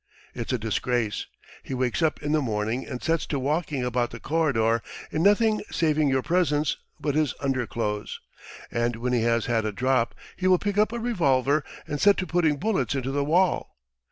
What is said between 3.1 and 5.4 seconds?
to walking about the corridor in